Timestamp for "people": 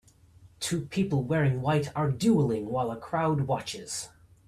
0.87-1.21